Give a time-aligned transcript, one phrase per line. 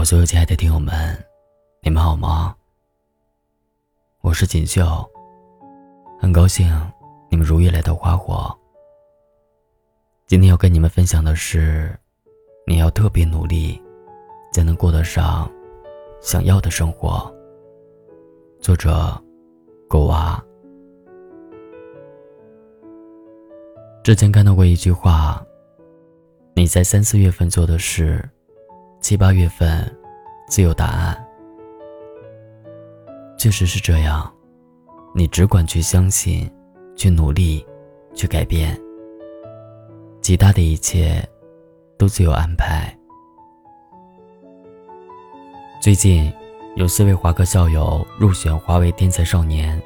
[0.00, 1.14] 我所有亲爱的听友们，
[1.82, 2.56] 你们好吗？
[4.22, 5.06] 我是锦绣，
[6.18, 6.66] 很高兴
[7.28, 8.50] 你们如约来到花火。
[10.26, 11.94] 今天要跟你们分享的是，
[12.66, 13.78] 你要特别努力，
[14.54, 15.46] 才能过得上
[16.22, 17.30] 想要的生活。
[18.58, 19.22] 作者：
[19.86, 20.42] 狗娃。
[24.02, 25.44] 之前看到过一句话：
[26.54, 28.26] 你在三四月份做的事。
[29.02, 29.90] 七八月份，
[30.50, 31.16] 自有答案。
[33.38, 34.30] 确实是这样，
[35.14, 36.50] 你只管去相信，
[36.96, 37.64] 去努力，
[38.14, 38.78] 去改变，
[40.20, 41.26] 其他的一切
[41.96, 42.92] 都自有安排。
[45.80, 46.30] 最近，
[46.74, 49.80] 有四位华科校友入选华为天才少年，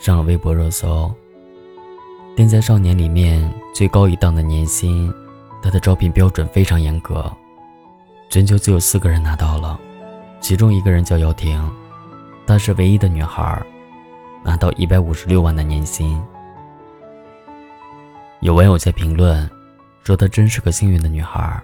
[0.00, 1.08] 上了微博热搜。
[2.36, 5.12] 天才少年里面最高一档的年薪，
[5.62, 7.30] 他的招聘标准非常严格。
[8.28, 9.80] 全球只有四个人拿到了，
[10.40, 11.60] 其中一个人叫姚婷，
[12.46, 13.62] 她是唯一的女孩，
[14.42, 16.20] 拿到一百五十六万的年薪。
[18.40, 19.48] 有网友在评论
[20.02, 21.62] 说：“她真是个幸运的女孩。”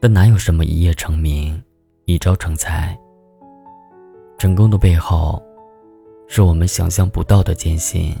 [0.00, 1.62] 但哪有什么一夜成名、
[2.06, 2.98] 一朝成才？
[4.38, 5.42] 成功的背后，
[6.28, 8.16] 是我们想象不到的艰辛。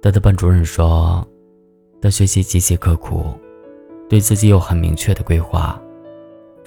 [0.00, 1.26] 他的班主任说
[2.00, 3.24] ：“他学习极其刻苦。”
[4.08, 5.80] 对自己有很明确的规划，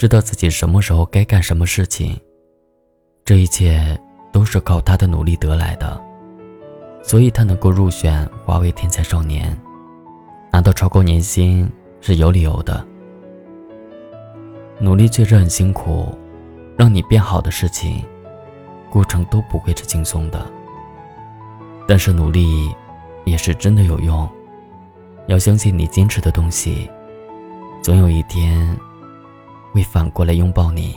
[0.03, 2.19] 知道自己什么时候该干什么事情，
[3.23, 3.97] 这一切
[4.33, 5.97] 都是靠他的努力得来的，
[7.01, 9.57] 所以他能够入选华为天才少年，
[10.51, 12.85] 拿到超高年薪是有理由的。
[14.77, 16.13] 努力确实很辛苦，
[16.77, 18.03] 让你变好的事情，
[18.89, 20.45] 过程都不会是轻松的，
[21.87, 22.75] 但是努力
[23.23, 24.29] 也是真的有用，
[25.27, 26.91] 要相信你坚持的东西。
[27.81, 28.77] 总有一天，
[29.73, 30.95] 会反过来拥抱你。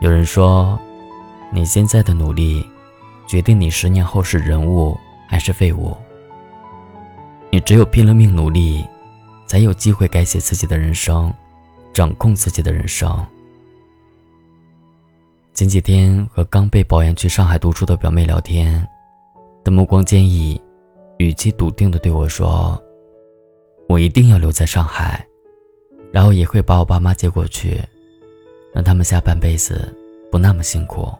[0.00, 0.78] 有人说，
[1.52, 2.68] 你现在的努力，
[3.28, 4.98] 决定你十年后是人物
[5.28, 5.96] 还是废物。
[7.50, 8.84] 你只有拼了命努力，
[9.46, 11.32] 才有机会改写自己的人生，
[11.92, 13.24] 掌控自己的人生。
[15.54, 18.84] 前几天和刚被保研去上海读书的表妹聊天，
[19.64, 20.60] 她目光坚毅，
[21.18, 22.76] 语气笃定的对我说。
[23.88, 25.24] 我一定要留在上海，
[26.14, 27.82] 然后也会把我爸妈接过去，
[28.72, 29.92] 让他们下半辈子
[30.30, 31.12] 不那么辛苦。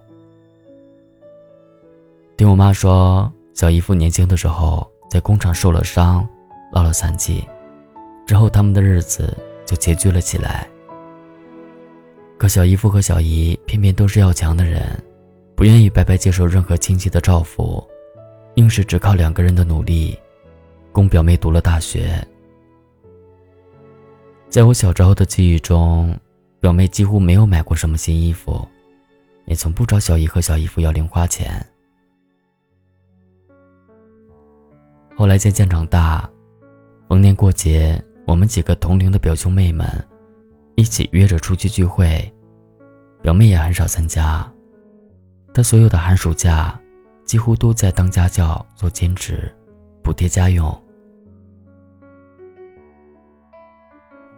[2.37, 6.25] 听我妈说，小姨夫年轻的时候在工厂受了伤，
[6.73, 7.45] 落了残疾，
[8.25, 10.65] 之后他们的日子就拮据了起来。
[12.39, 14.97] 可小姨夫和小姨偏偏都是要强的人，
[15.57, 17.83] 不愿意白白接受任何亲戚的照拂，
[18.55, 20.17] 硬是只靠两个人的努力，
[20.93, 22.25] 供表妹读了大学。
[24.55, 26.17] 在我小时候的记忆中，
[26.61, 28.65] 表妹几乎没有买过什么新衣服，
[29.47, 31.61] 也从不找小姨和小姨夫要零花钱。
[35.17, 36.31] 后来渐渐长大，
[37.09, 39.89] 逢年过节，我们几个同龄的表兄妹们
[40.77, 42.33] 一起约着出去聚会，
[43.23, 44.49] 表妹也很少参加。
[45.53, 46.81] 她所有的寒暑假，
[47.25, 49.53] 几乎都在当家教做兼职，
[50.01, 50.84] 补贴家用。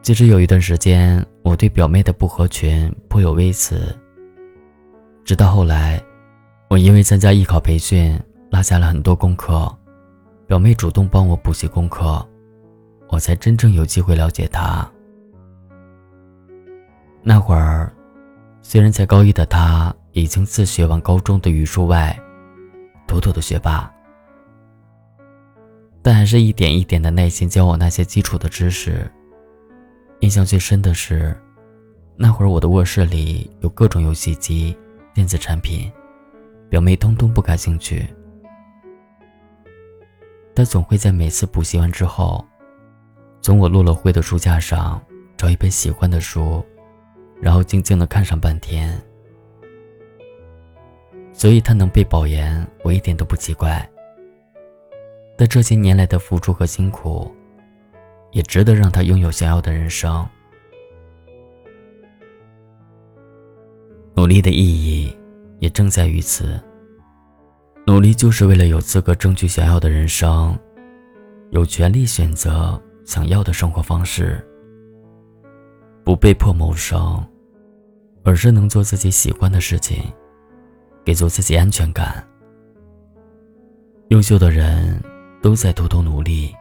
[0.07, 3.93] 其实有一段时间，我对表妹的不合群颇有微词。
[5.25, 6.01] 直到后来，
[6.71, 8.17] 我因为参加艺考培训
[8.53, 9.69] 落下了很多功课，
[10.47, 12.25] 表妹主动帮我补习功课，
[13.09, 14.89] 我才真正有机会了解她。
[17.21, 17.93] 那会儿，
[18.63, 22.17] 虽然才高一的她已经自学完高中的语数外，
[23.09, 23.93] 妥妥的学霸，
[26.01, 29.05] 但还是一点一点的耐心教我那些基础的知识。
[30.21, 31.37] 印象最深的是，
[32.17, 34.77] 那会儿我的卧室里有各种游戏机、
[35.13, 35.93] 电子产品，
[36.71, 38.07] 表妹通通不感兴趣。
[40.55, 42.45] 她总会在每次补习完之后，
[43.43, 45.01] 从我落了灰的书架上
[45.37, 46.65] 找一本喜欢的书，
[47.41, 48.99] 然后静静的看上半天。
[51.33, 53.87] 所以她能被保研，我一点都不奇怪。
[55.37, 57.31] 但这些年来的付出和辛苦。
[58.33, 60.27] 也值得让他拥有想要的人生。
[64.15, 65.15] 努力的意义
[65.59, 66.61] 也正在于此。
[67.87, 70.59] 努力就是为了有资格争取想要的人生，
[71.51, 74.45] 有权利选择想要的生活方式，
[76.03, 77.25] 不被迫谋生，
[78.25, 80.03] 而是能做自己喜欢的事情，
[81.05, 82.27] 给足自己安全感。
[84.09, 85.01] 优秀的人
[85.41, 86.53] 都在偷偷努力。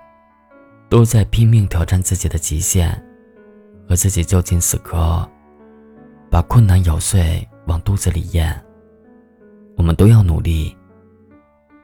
[0.90, 2.90] 都在拼命挑战自己的极限，
[3.88, 5.28] 和自己较劲死磕，
[6.30, 8.64] 把困难咬碎往肚子里咽。
[9.78, 10.76] 我们都要努力，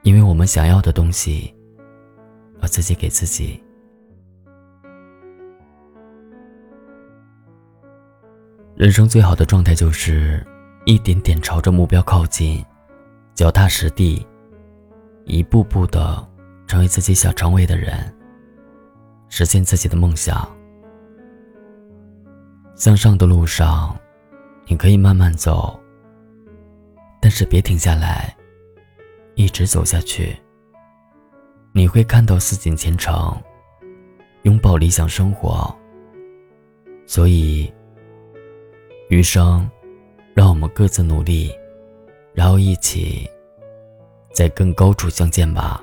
[0.02, 1.54] 因为我们想要的东西，
[2.60, 3.62] 要自己给自己。
[8.74, 10.44] 人生最好的状态就是
[10.86, 12.64] 一点点朝着目标靠近，
[13.34, 14.26] 脚踏实地，
[15.24, 16.26] 一步步的
[16.66, 17.92] 成为自己想成为的人，
[19.34, 20.46] 实现自己的梦想。
[22.74, 23.98] 向上的路上，
[24.66, 25.80] 你可以慢慢走，
[27.18, 28.36] 但是别停下来，
[29.34, 30.36] 一直走下去。
[31.72, 33.34] 你会看到似锦前程，
[34.42, 35.74] 拥抱理想生活。
[37.06, 37.72] 所以。
[39.08, 39.66] 余生，
[40.34, 41.50] 让我们各自努力，
[42.34, 43.28] 然后一起
[44.34, 45.82] 在更高处相见吧。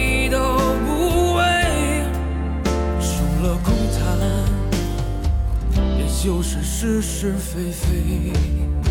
[6.23, 8.90] 就是是是非非。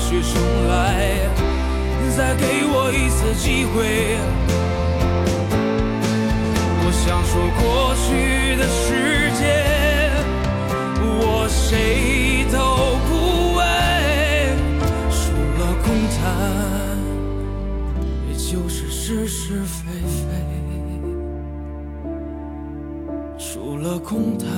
[0.00, 1.28] 让过去重来，
[2.16, 4.16] 再给我一次机会。
[6.82, 8.08] 我想说过去
[8.56, 9.44] 的世界，
[11.20, 12.56] 我谁都
[13.06, 13.10] 不
[13.56, 13.60] 为，
[15.10, 15.20] 除
[15.60, 16.18] 了空谈，
[18.28, 20.18] 也就是是是非非。
[23.38, 24.48] 除了空谈，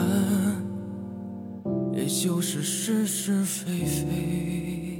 [1.92, 4.91] 也就是是是非非。